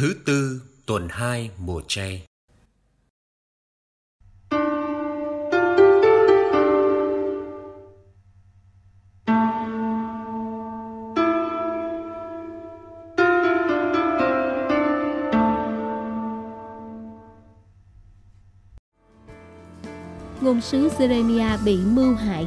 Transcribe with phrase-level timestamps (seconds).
[0.00, 2.26] Thứ tư tuần 2 mùa chay
[20.40, 22.46] Ngôn sứ Jeremia bị mưu hại.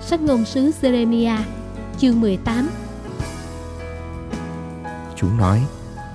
[0.00, 1.38] Sách ngôn sứ Jeremia
[1.98, 2.68] chương 18
[5.16, 5.62] Chúng nói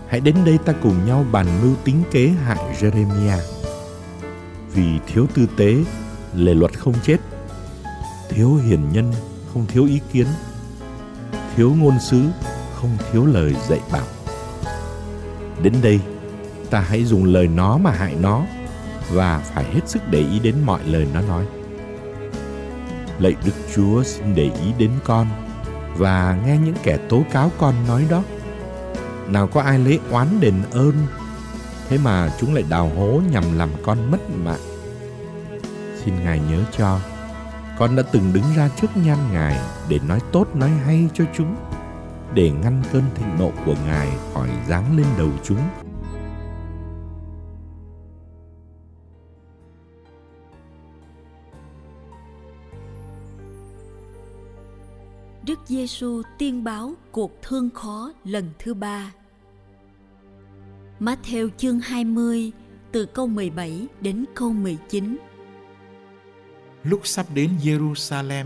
[0.09, 3.39] Hãy đến đây ta cùng nhau bàn mưu tính kế hại Jeremiah.
[4.73, 5.75] Vì thiếu tư tế,
[6.33, 7.18] lề luật không chết.
[8.29, 9.13] Thiếu hiền nhân,
[9.54, 10.27] không thiếu ý kiến.
[11.55, 12.21] Thiếu ngôn sứ,
[12.75, 14.05] không thiếu lời dạy bảo.
[15.63, 15.99] Đến đây,
[16.69, 18.46] ta hãy dùng lời nó mà hại nó
[19.11, 21.46] và phải hết sức để ý đến mọi lời nó nói.
[23.19, 25.27] Lạy Đức Chúa xin để ý đến con
[25.97, 28.24] và nghe những kẻ tố cáo con nói đó
[29.31, 30.93] nào có ai lấy oán đền ơn?
[31.89, 34.59] Thế mà chúng lại đào hố nhằm làm con mất mạng.
[36.03, 36.99] Xin ngài nhớ cho,
[37.79, 41.55] con đã từng đứng ra trước nhan ngài để nói tốt, nói hay cho chúng,
[42.33, 45.59] để ngăn cơn thịnh nộ của ngài khỏi giáng lên đầu chúng.
[55.78, 59.14] Giêsu tiên báo cuộc thương khó lần thứ ba.
[61.00, 62.52] Matthew chương 20
[62.92, 65.17] từ câu 17 đến câu 19.
[66.83, 68.45] Lúc sắp đến Jerusalem,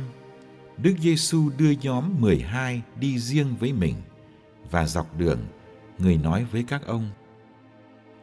[0.77, 3.95] Đức Giêsu đưa nhóm 12 đi riêng với mình
[4.71, 5.39] và dọc đường
[5.97, 7.09] người nói với các ông: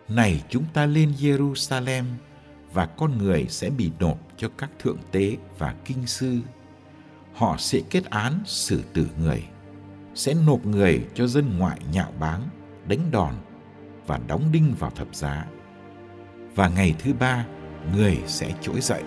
[0.08, 2.04] Này chúng ta lên Jerusalem
[2.72, 6.40] và con người sẽ bị nộp cho các thượng tế và kinh sư
[7.38, 9.42] họ sẽ kết án xử tử người,
[10.14, 12.48] sẽ nộp người cho dân ngoại nhạo báng,
[12.88, 13.34] đánh đòn
[14.06, 15.46] và đóng đinh vào thập giá.
[16.54, 17.46] Và ngày thứ ba,
[17.96, 19.02] người sẽ trỗi dậy.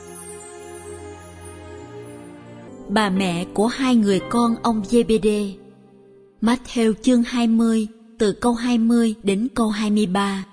[2.89, 5.54] Bà mẹ của hai người con ông Zebede
[6.42, 7.88] Matthew chương 20
[8.20, 10.45] từ câu 20 đến câu 23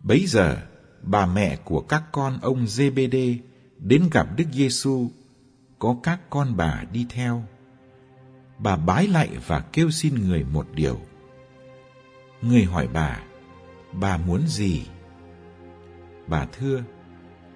[0.00, 0.56] Bấy giờ,
[1.02, 3.36] bà mẹ của các con ông Zebede
[3.78, 5.08] đến gặp Đức Giêsu
[5.84, 7.42] có các con bà đi theo.
[8.58, 11.00] Bà bái lạy và kêu xin người một điều.
[12.42, 13.20] Người hỏi bà,
[13.92, 14.86] bà muốn gì?
[16.26, 16.82] Bà thưa,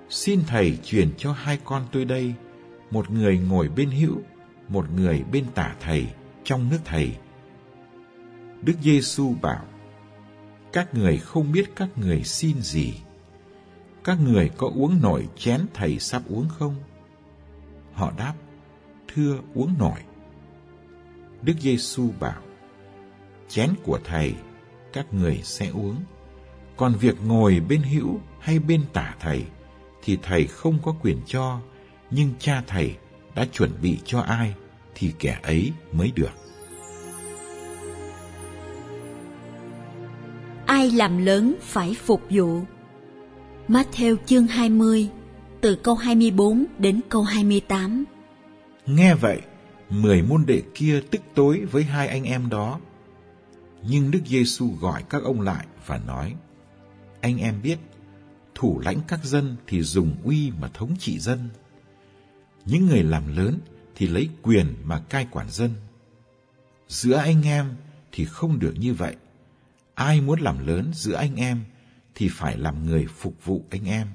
[0.08, 2.34] xin thầy truyền cho hai con tôi đây,
[2.90, 4.22] một người ngồi bên hữu,
[4.68, 6.06] một người bên tả thầy
[6.44, 7.16] trong nước thầy.
[8.62, 9.64] Đức Giêsu bảo,
[10.72, 12.94] các người không biết các người xin gì.
[14.04, 16.74] Các người có uống nổi chén thầy sắp uống không?
[17.98, 18.34] Họ đáp,
[19.14, 20.00] thưa uống nổi.
[21.42, 22.42] Đức Giêsu bảo,
[23.48, 24.34] chén của thầy
[24.92, 25.96] các người sẽ uống,
[26.76, 29.44] còn việc ngồi bên hữu hay bên tả thầy
[30.02, 31.60] thì thầy không có quyền cho,
[32.10, 32.96] nhưng cha thầy
[33.34, 34.54] đã chuẩn bị cho ai
[34.94, 36.32] thì kẻ ấy mới được.
[40.66, 42.60] Ai làm lớn phải phục vụ.
[43.68, 45.10] Matthew chương 20
[45.60, 48.04] từ câu 24 đến câu 28.
[48.86, 49.40] Nghe vậy,
[49.90, 52.80] mười môn đệ kia tức tối với hai anh em đó.
[53.88, 56.34] Nhưng Đức Giêsu gọi các ông lại và nói:
[57.20, 57.78] Anh em biết,
[58.54, 61.48] thủ lãnh các dân thì dùng uy mà thống trị dân.
[62.64, 63.58] Những người làm lớn
[63.94, 65.70] thì lấy quyền mà cai quản dân.
[66.88, 67.76] Giữa anh em
[68.12, 69.16] thì không được như vậy.
[69.94, 71.64] Ai muốn làm lớn giữa anh em
[72.14, 74.06] thì phải làm người phục vụ anh em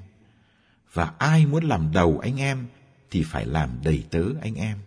[0.94, 2.66] và ai muốn làm đầu anh em
[3.10, 4.78] thì phải làm đầy tớ anh em.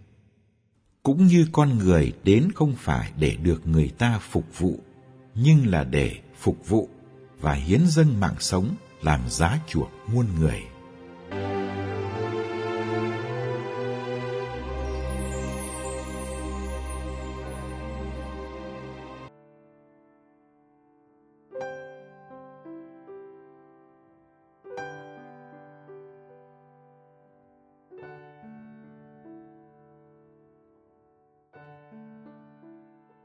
[1.04, 4.80] Cũng như con người đến không phải để được người ta phục vụ,
[5.36, 6.90] nhưng là để phục vụ
[7.40, 10.62] và hiến dâng mạng sống làm giá chuộc muôn người.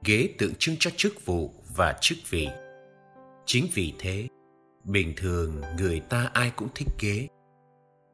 [0.05, 2.49] Ghế tượng trưng cho chức vụ và chức vị.
[3.47, 4.29] Chính vì thế,
[4.85, 7.29] bình thường người ta ai cũng thích ghế.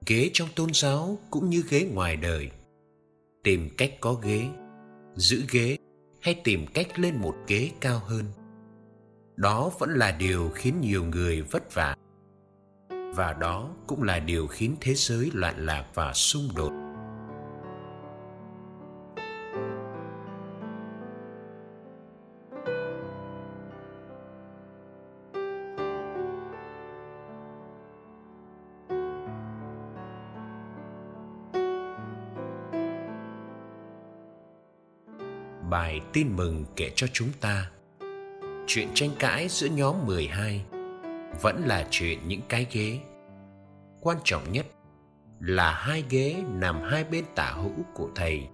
[0.06, 2.50] Ghế trong tôn giáo cũng như ghế ngoài đời.
[3.44, 4.49] Tìm cách có ghế,
[5.17, 5.76] giữ ghế
[6.20, 8.25] hay tìm cách lên một ghế cao hơn.
[9.37, 11.96] Đó vẫn là điều khiến nhiều người vất vả.
[13.14, 16.73] Và đó cũng là điều khiến thế giới loạn lạc và xung đột.
[35.70, 37.70] Bài tin mừng kể cho chúng ta
[38.67, 40.65] chuyện tranh cãi giữa nhóm 12
[41.43, 42.99] vẫn là chuyện những cái ghế.
[44.00, 44.67] Quan trọng nhất
[45.41, 48.47] là hai ghế nằm hai bên tả hữu của thầy.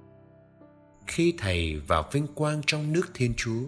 [1.07, 3.63] Khi thầy vào vinh quang trong nước Thiên Chúa,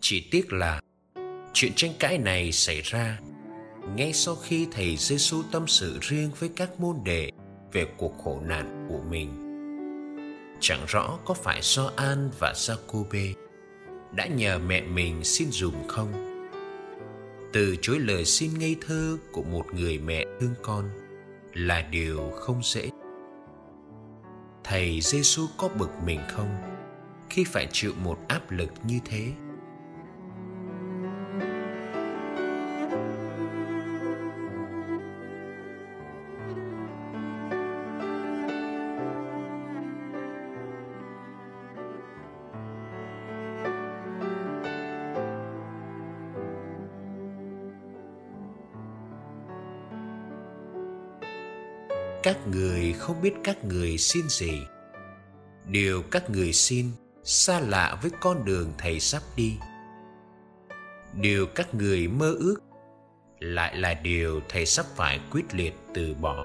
[0.00, 0.80] chỉ tiếc là
[1.52, 3.18] chuyện tranh cãi này xảy ra
[3.96, 7.30] ngay sau khi thầy Giêsu tâm sự riêng với các môn đệ
[7.72, 9.47] về cuộc khổ nạn của mình.
[10.60, 13.34] Chẳng rõ có phải do An và Jacobe
[14.12, 16.12] đã nhờ mẹ mình xin dùm không?
[17.52, 20.90] Từ chối lời xin ngây thơ của một người mẹ thương con
[21.54, 22.90] là điều không dễ.
[24.64, 26.56] Thầy Giêsu có bực mình không
[27.30, 29.32] khi phải chịu một áp lực như thế?
[52.28, 54.62] Các người không biết các người xin gì.
[55.66, 56.90] Điều các người xin
[57.24, 59.56] xa lạ với con đường thầy sắp đi.
[61.14, 62.56] Điều các người mơ ước
[63.38, 66.44] lại là điều thầy sắp phải quyết liệt từ bỏ.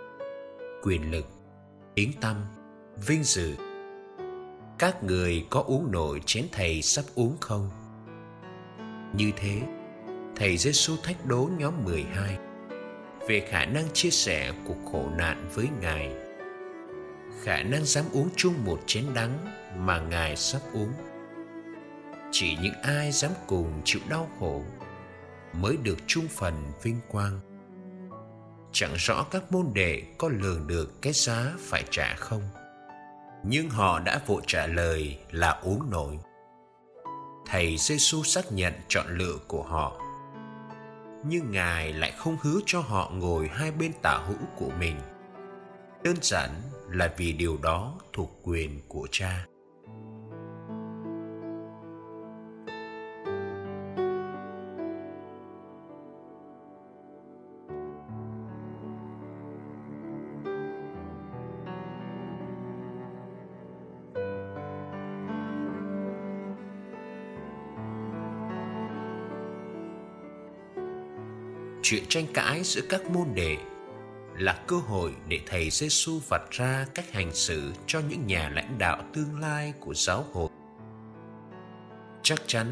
[0.84, 1.26] Quyền lực,
[1.96, 2.36] tiếng tâm
[3.08, 3.56] vinh dự.
[4.80, 7.70] Các người có uống nổi chén thầy sắp uống không?
[9.14, 9.62] Như thế,
[10.36, 12.38] thầy Giêsu thách đố nhóm 12
[13.28, 16.12] về khả năng chia sẻ cuộc khổ nạn với Ngài.
[17.44, 19.38] Khả năng dám uống chung một chén đắng
[19.78, 20.94] mà Ngài sắp uống.
[22.32, 24.64] Chỉ những ai dám cùng chịu đau khổ
[25.54, 26.54] mới được chung phần
[26.84, 27.40] vinh quang.
[28.72, 32.42] Chẳng rõ các môn đệ có lường được cái giá phải trả không.
[33.44, 36.20] Nhưng họ đã vội trả lời là uống nổi.
[37.46, 40.03] Thầy Giêsu xác nhận chọn lựa của họ
[41.28, 44.96] nhưng ngài lại không hứa cho họ ngồi hai bên tả hữu của mình.
[46.04, 46.50] Đơn giản
[46.90, 49.46] là vì điều đó thuộc quyền của cha.
[71.84, 73.58] Chuyện tranh cãi giữa các môn đệ
[74.38, 78.78] là cơ hội để thầy Giêsu vạch ra cách hành xử cho những nhà lãnh
[78.78, 80.50] đạo tương lai của giáo hội.
[82.22, 82.68] Chắc chắn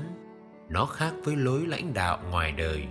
[0.69, 2.83] nó khác với lối lãnh đạo ngoài đời.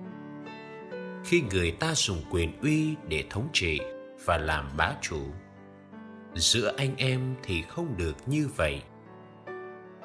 [1.25, 3.81] Khi người ta dùng quyền uy để thống trị
[4.25, 5.21] và làm bá chủ,
[6.35, 8.83] giữa anh em thì không được như vậy.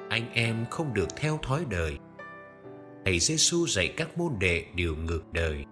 [0.10, 1.98] Anh em không được theo thói đời.
[3.06, 5.66] Thầy Giêsu dạy các môn đệ điều ngược đời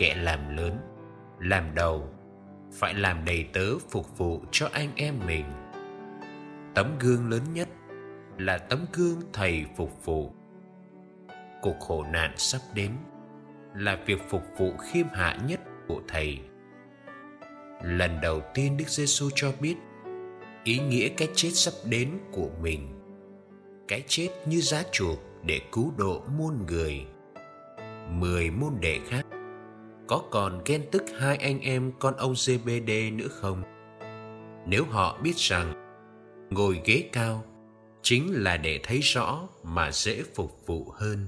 [0.00, 0.78] kẻ làm lớn,
[1.40, 2.08] làm đầu,
[2.72, 5.44] phải làm đầy tớ phục vụ cho anh em mình.
[6.74, 7.68] Tấm gương lớn nhất
[8.38, 10.32] là tấm gương thầy phục vụ.
[11.62, 12.90] Cuộc khổ nạn sắp đến
[13.74, 16.38] là việc phục vụ khiêm hạ nhất của thầy.
[17.82, 19.76] Lần đầu tiên đức giêsu cho biết
[20.64, 23.00] ý nghĩa cái chết sắp đến của mình,
[23.88, 27.06] cái chết như giá chuộc để cứu độ muôn người,
[28.10, 29.26] mười môn đệ khác
[30.10, 33.62] có còn ghen tức hai anh em con ông GBD nữa không?
[34.66, 35.72] Nếu họ biết rằng
[36.50, 37.44] ngồi ghế cao
[38.02, 41.26] chính là để thấy rõ mà dễ phục vụ hơn.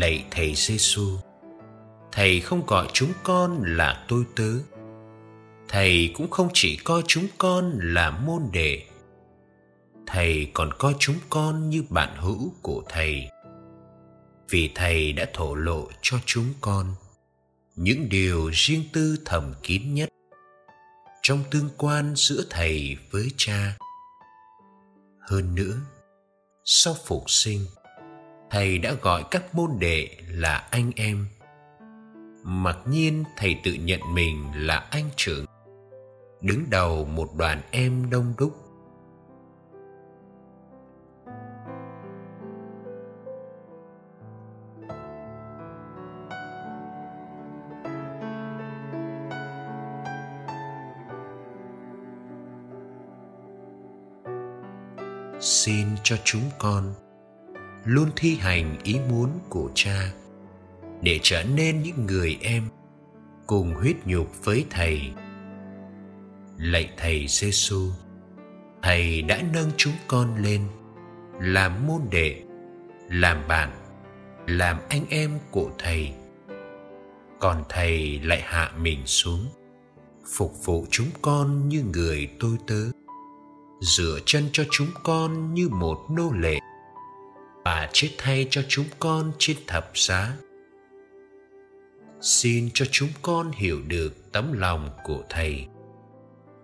[0.00, 1.18] Lạy thầy Giêsu.
[2.12, 4.52] Thầy không gọi chúng con là tôi tớ.
[5.68, 8.82] Thầy cũng không chỉ coi chúng con là môn đệ.
[10.06, 13.28] Thầy còn coi chúng con như bạn hữu của thầy.
[14.50, 16.94] Vì thầy đã thổ lộ cho chúng con
[17.76, 20.08] những điều riêng tư thầm kín nhất
[21.22, 23.76] trong tương quan giữa thầy với cha.
[25.20, 25.76] Hơn nữa,
[26.64, 27.66] sau phục sinh,
[28.50, 31.26] thầy đã gọi các môn đệ là anh em.
[32.42, 35.44] Mặc nhiên thầy tự nhận mình là anh trưởng.
[36.40, 38.56] Đứng đầu một đoàn em đông đúc.
[55.40, 56.94] Xin cho chúng con
[57.84, 60.12] luôn thi hành ý muốn của cha,
[61.02, 62.68] để trở nên những người em
[63.46, 65.10] cùng huyết nhục với thầy.
[66.58, 67.90] Lạy thầy giêsu
[68.82, 70.60] thầy đã nâng chúng con lên
[71.40, 72.42] làm môn đệ,
[73.08, 73.70] làm bạn,
[74.46, 76.12] làm anh em của thầy.
[77.40, 79.46] Còn thầy lại hạ mình xuống,
[80.36, 82.84] phục vụ chúng con như người tôi tớ,
[83.80, 86.58] rửa chân cho chúng con như một nô lệ
[87.70, 90.36] và chết thay cho chúng con trên thập giá.
[92.20, 95.66] Xin cho chúng con hiểu được tấm lòng của thầy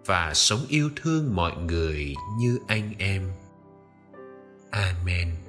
[0.07, 3.33] và sống yêu thương mọi người như anh em.
[4.71, 5.46] Amen.